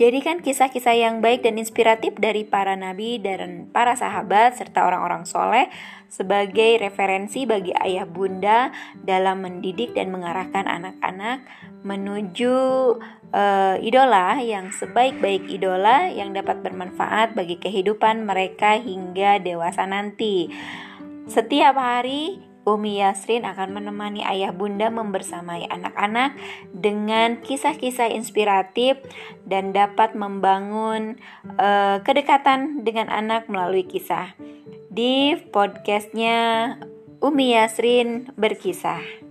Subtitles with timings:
[0.00, 5.68] Jadikan kisah-kisah yang baik dan inspiratif dari para nabi dan para sahabat serta orang-orang soleh
[6.08, 8.72] sebagai referensi bagi ayah bunda
[9.04, 11.44] dalam mendidik dan mengarahkan anak-anak
[11.84, 12.56] menuju
[13.28, 20.48] uh, idola yang sebaik-baik idola yang dapat bermanfaat bagi kehidupan mereka hingga dewasa nanti.
[21.28, 22.40] Setiap hari
[22.70, 26.38] Umi Yasrin akan menemani ayah bunda membersamai anak-anak
[26.70, 29.02] dengan kisah-kisah inspiratif
[29.42, 31.18] dan dapat membangun
[31.58, 34.38] uh, kedekatan dengan anak melalui kisah.
[34.90, 36.78] Di podcastnya
[37.18, 39.29] Umi Yasrin berkisah.